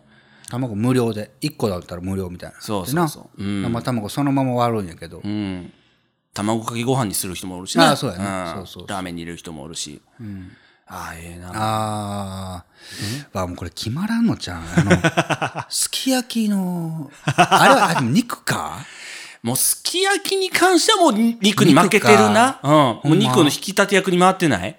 [0.50, 5.72] 卵無料で1個だったら無料みたいなそうそうそうでな生卵そのまま割るんやけど、うん。
[6.34, 7.90] 卵かけご飯にする人もおるしな。
[7.90, 10.02] ああそうやねんそうそうそうラーメンに入れる人もおるし。
[10.92, 11.52] ああ、ええな。
[11.54, 12.64] あ
[13.34, 14.64] あ、あもうこれ決まらんのじゃん。
[14.76, 18.80] あの、 すき焼きの、あれは、あでも肉か？
[19.44, 22.60] もうすき焼きに関してはもう肉に負けてるな。
[22.64, 22.72] うん。
[22.72, 24.76] もう肉の引き立て役に回ってない？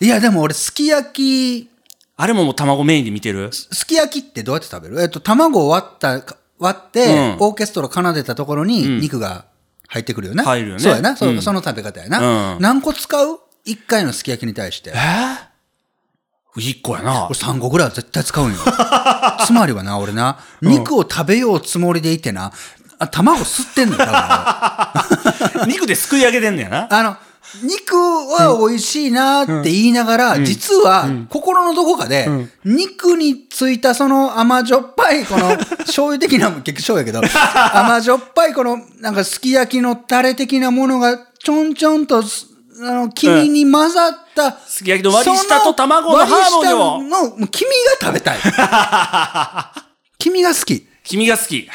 [0.00, 1.70] いや、でも俺、すき焼き、
[2.16, 3.50] あれももう卵メインで見てる？
[3.52, 5.00] すき焼きってどうやって食べる？
[5.00, 6.20] えっと、卵を割った、
[6.58, 9.44] 割って、うんオーケストラ奏でたところに肉が
[9.86, 10.42] 入ってくるよね。
[10.42, 11.16] 入るよねそうやな。
[11.16, 12.54] そ,、うんその食べ方やな。
[12.54, 13.38] うん何個使う？
[13.68, 14.90] ?1 回のすき焼きに対して。
[14.94, 15.48] え？
[16.56, 17.34] 一個やな俺。
[17.34, 18.58] 3個ぐらいは絶対使うんよ。
[19.44, 22.52] つまりはな、俺な、肉を食べようつもりでいてな、
[22.98, 25.04] あ卵吸ってんのよ、多
[25.52, 26.88] 分俺 肉ですくい上げてんのやな。
[26.90, 27.16] あの、
[27.62, 32.28] 肉は美味しいなって言いながら、実は心のどこかで、
[32.64, 37.40] 肉についたその甘じょっぱい、この 醤油的な、結局醤油やけど、
[37.78, 42.46] 甘じょっぱいこのなんかすき焼きのタレ的なものがちょんちょんとす、
[42.80, 48.38] あの、黄身に混ざった、すき焼きの割り下と卵のハーモニーをの、もう黄身が食べたい。
[50.18, 51.68] 黄身が好きっ君が好き。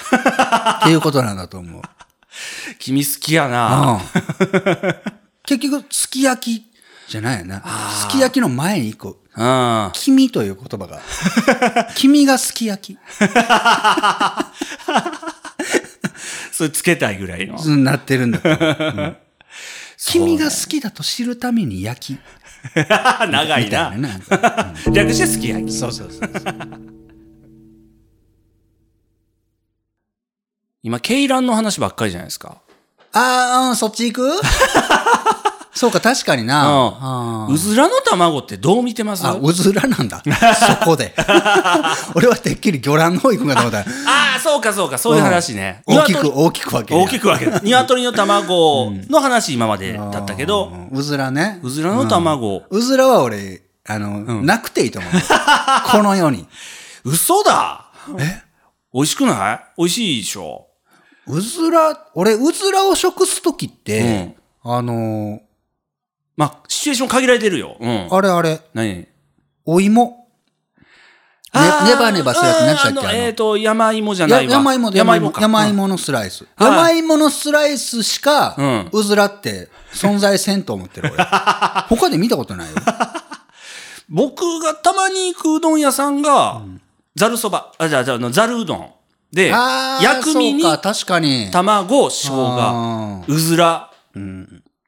[0.84, 1.82] ていうことなんだと思う。
[2.80, 4.00] 君好きやな。
[4.00, 5.14] うん
[5.46, 6.72] 結局、すき焼き
[7.10, 7.62] じゃないよな。
[8.00, 9.90] すき焼きの前に一個、うん。
[9.92, 11.02] 君という言葉が。
[11.96, 13.00] 君がすき焼き。
[16.54, 17.58] それつけたいぐらいの。
[17.58, 19.18] になってるんだと思う、うん
[20.12, 22.20] 君が好きだと知るために焼き。
[22.76, 23.92] 長いな。
[23.92, 24.74] なな。
[24.92, 25.72] 略してすき焼き。
[25.72, 26.32] そうそうそう。
[30.82, 32.58] 今、ケイランの話ばっかりじゃないですか。
[33.14, 34.42] あー、うん、そっち行く？
[35.76, 36.64] そうか、確かにな。
[37.02, 39.26] あうずらの卵ってどう見てます？
[39.26, 40.22] あ、うずらなんだ。
[40.80, 41.16] そこで。
[42.14, 43.86] 俺はてっきり魚卵の方行くんかと思ったら。
[44.08, 45.82] ああ、そうかそうか、そういう話ね。
[45.88, 47.60] 大きく、鶏大きく分け大きく分ける。
[47.66, 51.60] 鶏の卵の話今までだったけど、うんうずらね。
[51.64, 55.12] うずらの卵、うずらは俺、あの、なくていいと思う。
[55.92, 56.48] この世に。
[57.04, 57.88] 嘘だ
[58.20, 58.44] え？
[58.94, 59.60] 美味しくない？
[59.78, 60.68] 美味しいでしょ？
[61.26, 65.40] うずら、俺、うずらを食すときって、あの
[66.36, 67.78] まあ、シチュエーション限られてるよ。
[67.80, 67.90] うん。
[68.08, 69.08] ー、あれあれ、何？
[69.66, 70.20] お芋？
[71.54, 73.18] ねネバネバするやつ何でしたっけ？
[73.18, 74.54] えっと、山芋じゃやないわ。
[74.54, 76.46] 山芋で山芋か山芋のスライス。
[76.56, 81.24] はい山芋のスライスしか、うんうずらって存在せんと思ってる俺。
[81.90, 82.76] 他で見たことないよ。
[84.10, 86.62] 僕がたまに行くうどん屋さんが、
[87.16, 88.90] ざるそば、あ、じゃあ、じゃあざるうどん。
[89.32, 89.50] で、
[90.02, 91.50] 薬味に確かに。
[91.52, 93.92] 卵、生姜、あうずら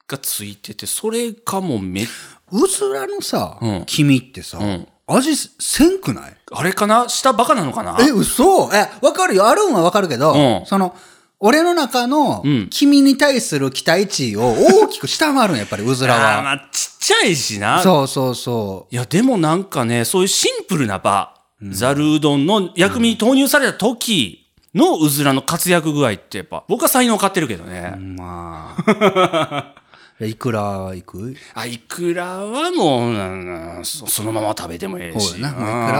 [0.07, 2.07] がついてて、それかもめ、
[2.51, 6.37] うずらのさ、うん黄身ってさ、ん味せんくない？
[6.51, 7.07] あれかな？
[7.09, 7.97] 下バカなのかな？
[7.99, 9.47] え、嘘え、わかるよ。
[9.47, 10.95] あるんはわかるけど、うんその、
[11.39, 16.51] 俺の中のん君に対する期待値を大きく下回るんやっぱり、うずらあーまは。
[16.53, 17.81] あ、ちっちゃいしな。
[17.81, 21.35] そうそうそいや、でもなんかね、そういうシンプルな場、
[21.69, 27.93] ざるうどんの薬味に投入された時のうずらの活躍具合ってやっぱ、僕は才能買ってるけどね。
[27.95, 27.99] う。
[27.99, 29.75] まあ。
[30.21, 31.35] いくらいく？
[31.53, 35.31] あ、いくらはもう、うんそそのまま食べてもええし。
[35.31, 35.49] いくら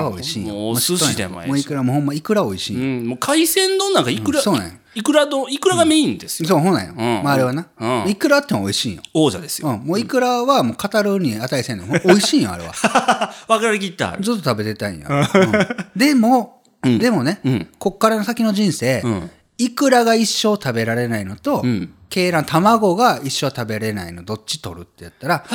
[0.03, 0.53] は美味しいよ。
[0.53, 1.49] もうお寿司でもええし。
[1.49, 2.77] もういくらもほんまいくら美味しい。
[2.77, 6.47] うん、もう海鮮丼なんかいくら、うんそうなんやいくら丼、いくらがメインですよ。
[6.47, 6.93] そう、ほんなんよ。
[6.93, 7.67] んまああれはな。
[7.77, 9.01] うんいくらあっても美味しいんよ。
[9.13, 9.67] 王者ですよ。
[9.67, 9.79] うん。
[9.85, 11.85] もういくらはもう語るに値せんの。
[11.85, 13.33] 美味しいんよ、あれは。
[13.49, 14.15] わかりきった。
[14.21, 15.07] ずっと食べてたいんや。
[15.09, 19.03] うんでも、でもね、んこっからの先の人生、
[19.59, 25.45] んいくらが一生食べられないのと、んケイラン卵が一生食べれないの、どっち取るってやったら、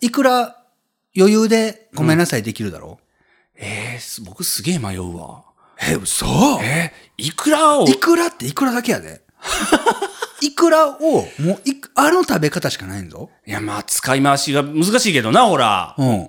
[0.00, 0.56] いくら
[1.16, 2.98] 余裕でごめんなさいできるだろ
[3.56, 5.44] えーす僕すげえ迷うわ。
[5.88, 6.26] う、え、嘘？
[6.62, 7.86] えいくらを？
[7.86, 9.22] いくらっていくらだけやで。
[10.40, 13.30] いくらを、もういく、あの食べ方しかないんぞ。
[13.46, 15.94] いや、まあ、使い回しが難しいけどな、ほら。
[15.98, 16.28] うん。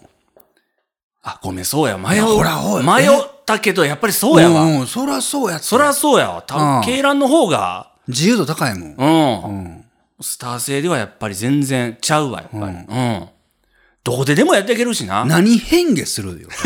[1.24, 1.98] あ、ごめん、そうや。
[1.98, 2.24] 迷う。
[2.24, 3.08] ほらおい迷
[3.44, 4.64] ったけど、やっぱりそうやわ。
[4.66, 6.42] んうん、そらそうやそらそうやわ。
[6.42, 8.96] 多分、うん鶏卵の方が、自由度高いもん。
[8.96, 9.44] うん。
[9.44, 9.86] うん。
[10.22, 12.76] スター性ではやっぱり全然ちゃうわ、やっぱり。
[12.76, 13.30] うん。
[14.04, 15.24] どこででもやっていけるしな。
[15.26, 16.50] 何変化するよ。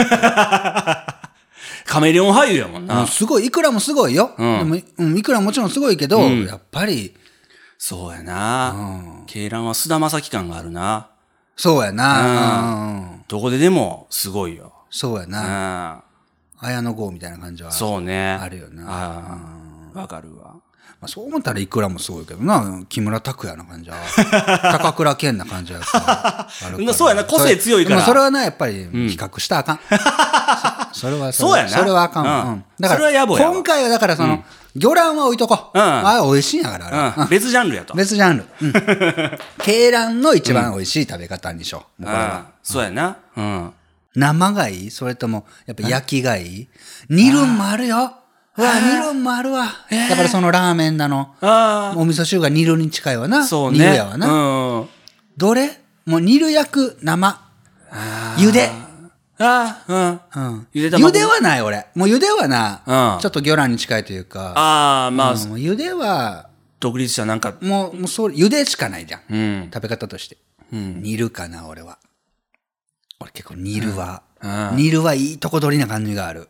[1.86, 3.02] カメレオン俳優やもんな。
[3.02, 4.32] うんすごい、いくらもすごいよ。
[4.38, 7.16] うんでもうんいくらもちろんすごいけど、うんやっぱり、
[7.78, 9.24] そうやな。
[9.28, 11.10] ケイランは菅田将暉感があるな。
[11.56, 12.62] そうやな。
[12.62, 12.76] う
[13.16, 14.74] んどこででもすごいよ。
[14.90, 16.04] そうやうな。
[16.04, 16.04] ん。
[16.60, 17.72] 綾野剛みたいな感じは。
[17.72, 18.32] そうね。
[18.32, 19.39] あるよなあ
[19.96, 20.56] あわかるわ。
[21.00, 22.84] まあ、そう思ったらいくらもすごいけどな。
[22.89, 23.98] 木村拓哉な感じは。
[24.80, 26.93] 高倉健な感じはやっぱあるから。
[26.93, 29.80] そうやな個性強いからそれはな、やっぱり比較したらあかん。
[30.93, 32.26] そ それはそうやなそれはあかん。
[32.26, 34.43] うんうんだから、今回はだからその、
[34.76, 35.78] 魚卵は置いとこう。
[35.78, 37.28] うんあれ美味しいんやから。
[37.30, 37.93] 別ジャンルやと。
[37.93, 38.46] 別ジャンル。
[38.62, 38.74] うん。
[39.58, 42.06] 鶏卵の一番美味しい食べ方にしよう。
[42.06, 43.17] うんそうやな。
[43.36, 43.74] うん。
[44.15, 46.67] 生がいいそれとも、やっぱ焼きがいい
[47.10, 48.13] 煮るんもあるよ。
[48.58, 49.67] うわ、煮るんもあるわ。
[50.10, 51.36] だからそのラーメンだの。
[51.41, 53.39] あお味噌汁が煮るに近いわな。
[53.39, 53.78] あ、そうね。
[53.80, 54.28] 煮るやわな。
[54.28, 54.89] うん。
[55.38, 55.80] どれ？
[56.06, 57.39] もう煮る焼く生。
[58.38, 58.72] 茹で。
[59.39, 60.43] ああ、うん。
[60.43, 60.67] うん。
[60.74, 61.86] ゆで卵茹ではない俺。
[61.93, 62.82] もう茹ではな、
[63.15, 64.54] うんちょっと魚卵に近いというか。
[64.56, 69.22] ああ、まあ、うんもう茹では、独立したなんか、もう、もうそう、茹でしかないじゃん。
[69.30, 69.70] うん。
[69.72, 70.38] 食べ方として。
[70.74, 71.04] うん。
[71.04, 72.00] 煮るかな、俺は。
[73.19, 76.47] 俺結構煮るは、うん煮るはいいとこ取りな感じがある。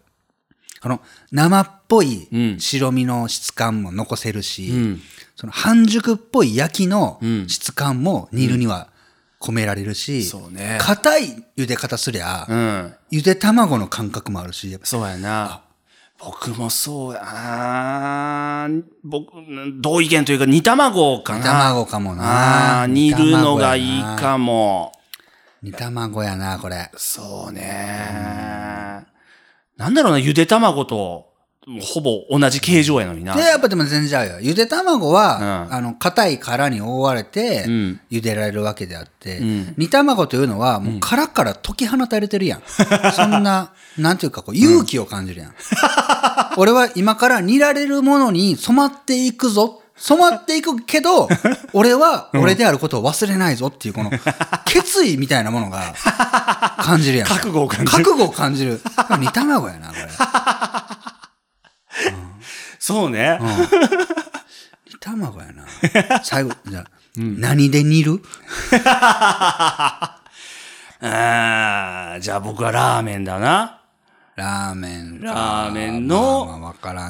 [0.82, 1.02] この
[1.32, 5.02] 生っぽいうん白身の質感も残せるし、うん。
[5.36, 8.90] その半熟っぽい焼きのうん質感も煮るには
[9.40, 12.94] 込められるし、そうね硬い茹で方すりゃ、うん。
[13.10, 15.62] ゆで卵の感覚もあるし、やっぱそうやな。
[16.20, 17.22] 僕もそうや。
[17.24, 19.32] あー僕、
[19.80, 21.40] 同意見というか、煮卵かな。
[21.40, 24.92] 煮卵かもな煮るのがいいかも。
[25.64, 26.92] 煮卵やな、これ。
[26.96, 29.06] そうね。
[29.78, 31.28] なんだろうな、ゆで卵と、
[31.82, 33.36] ほぼ同じ形状やのにな。
[33.36, 34.40] で、やっぱでも全然違うよ。
[34.40, 42.62] ゆで卵は、うんあの、硬い殻に覆われてうん、茹でられるわけであって、ん煮卵というのは、もう殻から解き放たれてるやん。
[43.14, 45.54] そんな、なんていうか、こう、勇気を感じるやん。
[46.56, 49.82] 俺は今から煮られるものに染まっていくぞ。
[49.98, 51.28] 染まっていくけど、
[51.74, 54.12] 俺は俺であることを忘れないぞっていう、この、
[54.66, 55.94] 決意みたいなものが
[56.80, 57.28] 感じるやん。
[57.28, 58.80] 覚悟を感じる覚悟を感じる。
[59.20, 60.08] 煮卵やな、これ。
[62.80, 63.40] そうね。
[64.88, 65.66] 煮卵やな。
[66.24, 66.86] 最後、じゃあ、
[67.18, 68.22] 何で煮る？
[71.00, 73.82] あーじゃあ僕はラーメンだな。
[74.38, 75.26] ラーメンか。
[75.26, 76.44] ラーメンの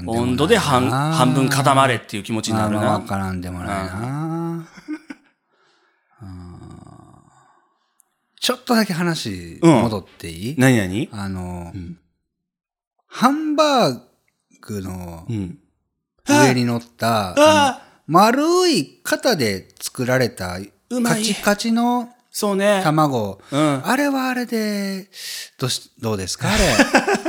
[0.08, 2.94] 温度で半半分固まれっていう気持ちになるな。
[2.94, 4.68] わからんでもないな。
[6.22, 6.38] うん
[8.40, 11.10] ちょっとだけ話戻っていい、何何？
[11.12, 11.74] あの、
[13.08, 14.00] ハンバー
[14.62, 15.60] グのうん。
[16.30, 20.60] 上に乗った、あの丸い型で作られた
[21.04, 22.82] カチカチのそうね。
[22.84, 23.42] 卵。
[23.52, 23.82] うん。
[23.84, 25.08] あれはあれで、
[25.58, 26.48] どうし、どうですか？
[26.48, 26.64] あれ。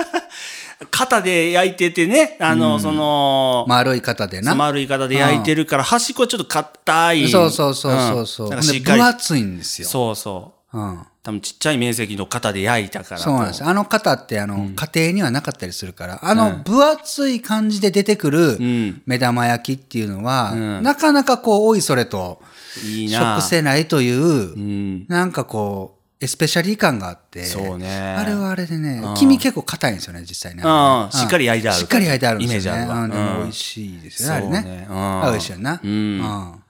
[0.91, 4.55] 肩で焼いててね、あの、その、丸い型でな。
[4.55, 7.29] 丸い型で焼いてるから、端っこはちょっと硬い。
[7.31, 8.47] そうそうそうそうそう。
[8.49, 9.07] んなんかでしっかり分。
[9.09, 9.89] 厚いんですよ。
[9.89, 10.79] そうそう。
[10.79, 10.99] うん。
[11.23, 13.21] 多分ちっちゃい面積の型で焼いたから。
[13.23, 13.65] そうなんです。
[13.65, 22.43] あの型って、あの、家庭にはなかったりするから、あの、分厚い感じで出てくるん目玉焼きっていうのは、んなかなかこう、おいそれと、
[22.85, 23.39] いいな。
[23.41, 25.07] 食せないという、うん。
[25.09, 30.63] なんかこう、エスペシャリー感があって、そうねあれはあれでね、黄身結構硬いんですよね、実際ね。
[30.65, 30.67] う
[31.07, 32.83] んしっかり焼いてあるしっかり焼いてあるんですよね。
[32.83, 34.87] イメージあるわうん美味しいですよね、あれね。
[35.31, 35.81] 美味しいよな。
[35.83, 36.63] うんうん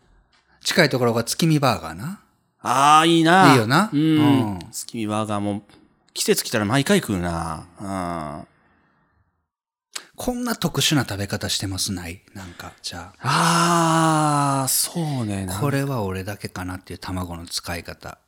[0.61, 2.21] 近いところが月見バーガーな。
[2.61, 3.53] ああ、いいな。
[3.53, 4.01] いいよなうん。
[4.01, 4.05] う
[4.57, 5.63] ん月見バーガーも、
[6.13, 7.65] 季節来たら毎回食うな。
[7.81, 8.47] うん。
[10.19, 12.21] こんな特殊な食べ方してますない？
[12.35, 14.61] なんか、じゃあ。
[14.61, 15.49] ああ、そうね。
[15.61, 18.19] これは俺だけかなっていう卵の使い方。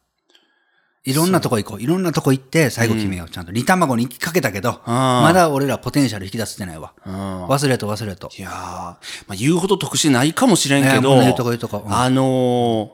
[1.05, 1.83] いろんなとこ行こう。
[1.83, 3.29] いろんなとこ行って最後決めよう。
[3.29, 6.93] ちゃんと煮卵に行きかけたけど、まだ俺らポテンシャル引き出せてないわ。
[7.05, 7.47] うん。
[7.47, 8.31] 忘れと忘れと。
[8.39, 8.99] いやー、ま
[9.31, 12.91] あ、言うほど特殊ないかもしれんけど、いやもう言うとこ言うとこうんあのー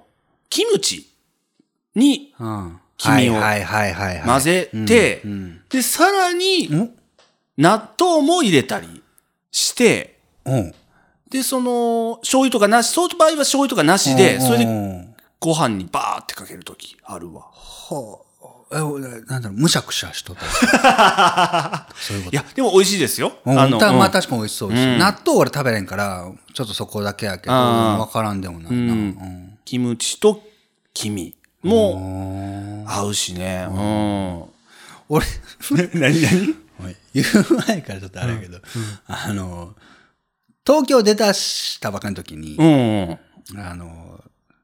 [0.49, 1.13] キムチ
[1.95, 2.81] にうん。
[2.97, 4.27] 黄身をはいはいはいはい。
[4.27, 5.61] 混ぜて、うん。
[5.69, 6.91] で、さらにうん。
[7.57, 9.03] 納豆も入れたり
[9.51, 10.75] して、うん。
[11.31, 15.09] で、その、醤油とかなし、そういう場合は醤油とかなしで、それでで。
[15.40, 17.42] ご飯にバーってかけるときあるわ。
[17.42, 18.21] は
[18.71, 21.87] あ、え、俺なんだろう、むしゃくしゃしとった。
[21.97, 22.35] そういうこと。
[22.35, 23.33] いや、でも美味しいですよ。
[23.45, 28.71] うん、あの、たまあうん確かに美味しそうです、うん納豆俺食べれんから、ちょっとそこだけやけど、わからんでもないな。
[28.71, 30.42] うんうんキムチと
[30.95, 33.66] 黄身も合うしね。
[33.69, 34.45] うん。
[35.09, 35.27] 俺、
[35.95, 36.65] 何 何？
[37.22, 38.59] 言う前からちょっとあれやけど、
[39.07, 39.74] あの、
[40.66, 43.18] 東京出たしたばかりの時に、うん。
[43.59, 44.20] あの、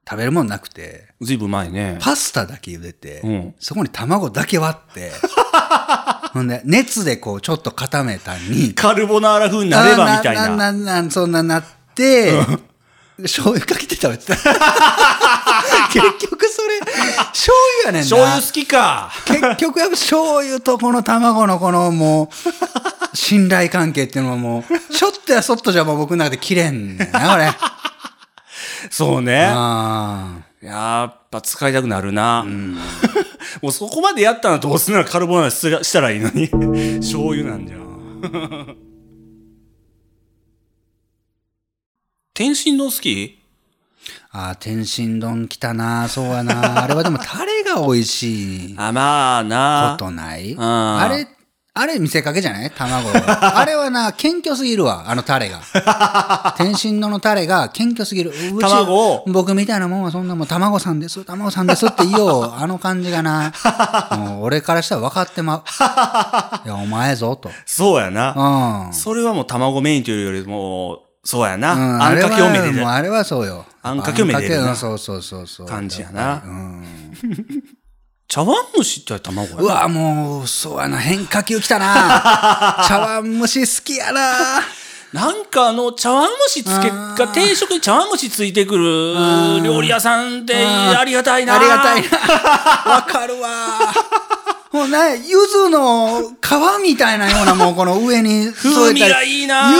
[0.09, 1.99] 食べるもんなくて、ずいぶん前ね。
[2.01, 5.13] パスタだけ茹でて、うんそこに卵だけ割って、
[6.35, 10.49] ほんで、熱でこうちょっと固めたに、カルボナーラ風になればみたいな。
[10.49, 12.33] な、な、な、そんななって、
[13.23, 14.35] 醤油かけて食べてた。
[16.01, 17.99] 結局それ、醤油やねんな。
[18.01, 19.11] 醤油好きか。
[19.27, 22.31] 結局やっぱ醤油とこの卵のこのも
[23.13, 27.51] う、信頼関係っていうのはもう、 ちょっとやそっとじゃもう僕の中で切れんねんな、これ。
[28.91, 29.49] そうね。
[29.53, 32.47] あやっぱ使いたくなるな。
[33.61, 36.49] もうそこまでやったらどうすんならカルボナーラしたらいいのに。
[37.03, 38.77] 醤油なんじゃん。
[42.35, 43.42] 天津丼好き？
[44.35, 46.81] ああ、天津丼来たな、そうやな。
[46.85, 49.97] あれはでもタレが美味しいこあ、まあな。
[49.99, 50.55] とない？
[50.55, 51.29] んあれ、
[51.75, 52.71] あれ見せかけじゃない？
[52.71, 53.11] 卵。
[53.15, 55.61] あれはな、謙虚すぎるわ、あのタレが。
[56.57, 58.33] 天津丼のタレが謙虚すぎる。
[58.59, 59.25] 卵を？
[59.27, 62.53] 僕みたいなもんはそんなもん卵さんです、卵さんですって言おう。
[62.59, 63.53] あの感じがな。
[64.17, 65.63] もう俺からしたら分かってまう。
[66.65, 67.51] いや、お前ぞ、と。
[67.67, 68.87] そうやな。
[68.89, 68.95] うん。
[68.95, 71.75] それはもう卵メインというよりも、そうやな。
[71.75, 73.67] うん、あんかけおめあれはでもうあれはそうよ。
[73.83, 75.67] あんかけおめで出るなそうそうそうそう。
[75.67, 76.85] 感じやなうん。
[78.29, 82.85] 茶碗蒸しって卵やなうわ、もう、そうやな、変化球来たな。
[82.89, 84.63] 茶碗蒸し好きやな。
[85.13, 91.57] なんかあの茶碗蒸しつけあーが定食に茶碗蒸しついてくる料理屋さんってありがたいな。
[91.57, 92.19] ありがたいな。
[92.95, 93.49] わかるわ。
[94.73, 99.77] もうね、柚子の皮みたいなようなもうこの上に風味がいいな柚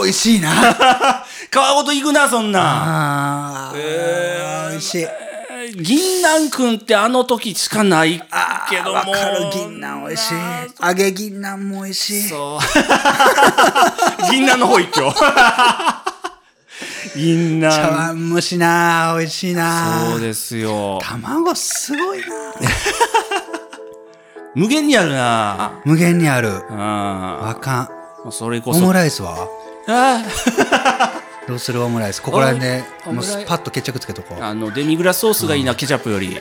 [0.00, 1.24] 子美味しいな。
[1.52, 2.60] 皮ごといくな、そんな。
[2.60, 5.06] ああ、えー美味しい。
[5.82, 8.90] 銀杏くんってあの時しかないあけども。
[8.90, 9.50] あ、わかる。
[9.52, 10.34] 銀杏美味しい。
[10.86, 12.22] 揚げ銀杏も美味しい。
[12.28, 12.60] そう。
[14.30, 15.06] 銀杏の方一挙。
[17.14, 17.96] 銀茶杏。
[17.96, 20.06] 碗蒸しな、美味しいな。
[20.10, 20.98] そうですよ。
[21.02, 22.24] 卵すごいな。
[24.54, 25.72] 無限にあるな。
[25.84, 26.62] 無限にある。
[26.70, 27.88] ああかん。
[28.28, 28.30] あ。
[28.30, 28.80] それこそ。
[28.80, 29.46] オムライスは？
[29.88, 30.22] あ
[31.48, 32.22] どうするオムライス？
[32.22, 34.42] ここら辺でもうパッと決着つけとこう。
[34.42, 36.38] ああの、デミグラスソースがいいな、ケチャップより。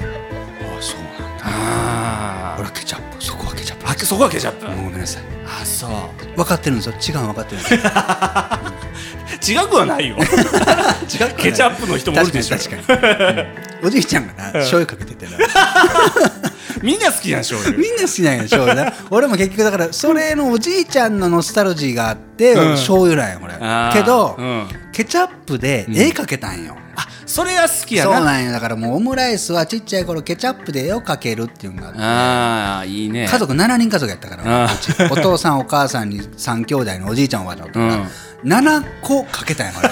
[0.79, 1.43] そうなんだ。
[1.43, 3.23] あほらケチャップ。
[3.23, 3.87] そこはケチャップ。
[3.89, 3.93] あ。
[3.95, 4.65] そこはケチャップ。
[4.65, 5.23] ごめんなさい
[5.87, 6.35] あ、そう。
[6.35, 6.95] 分かってるんですよ。
[6.95, 7.79] 違うの分かってるんですよ。
[9.65, 10.17] 違くはないよ。
[10.21, 12.57] 違うケチャップの人もおるでしょ。
[12.57, 13.39] 確かに確かに、
[13.81, 13.87] うん。
[13.87, 15.31] おじいちゃんがな醤油かけててな
[16.83, 17.77] みんな好きやん、醤油。
[17.77, 22.71] みんな好きなんや醤油な俺も結局だからそれのおじいちゃんのノスタルジーがあって、うん。
[22.73, 23.53] 醤油なんやこれ。
[23.93, 24.67] けど、うん。
[24.91, 28.15] ケチャップで絵かけたんよ、あ、それが好きやな。
[28.17, 33.27] そうなんよだからもうオムライスはちっちゃい頃ケチャップで絵をかけるっていうのがあってああ、いいね。
[33.27, 34.69] 家族7人家族やったから
[35.11, 38.07] お父さんお母さんに3兄弟のおじいちゃんおばあちゃんおったから、うん
[38.43, 39.89] 7個かけたんやこれ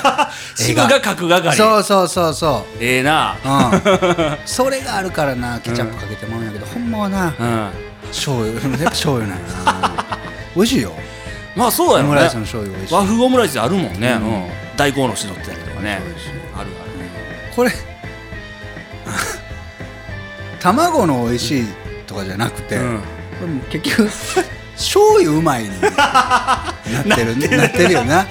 [0.55, 1.55] 渋が書く係。
[1.55, 3.37] そうそうそうそええな。
[3.45, 7.69] う、うん、 それがあるからなケチャップかけてもらうんやけど、ほんまはなうん。
[8.07, 10.01] 醤油やっぱ醤油なんやな
[10.55, 10.93] 美味しいよ
[11.55, 14.09] まあそうやろねオムライスの醤油美味しい和風オムライスあるもんね。
[14.13, 14.49] ううんん。
[14.77, 16.01] 大根おろし乗ってたりとかね。
[16.03, 16.38] ある
[17.59, 17.71] これ
[20.61, 21.63] 卵の美味しい
[22.07, 22.77] とかじゃなくて。
[22.77, 22.99] うん。
[23.01, 23.05] こ
[23.41, 24.09] れも結局
[24.75, 25.91] 醤油うまいになっ
[27.17, 28.27] てる なってるよなやっ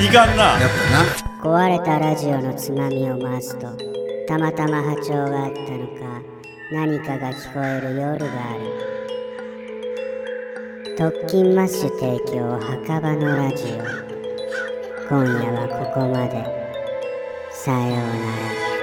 [0.00, 0.54] いかんな。
[1.42, 3.76] ぱな壊れたラジオのつまみを回すと
[4.28, 6.22] たまたま波長があったのか
[6.72, 8.60] 何かが聞こえる夜がある
[10.96, 16.55] 特勤マッシュ提供墓場のラジオ今夜はここまで
[17.66, 18.75] さようなら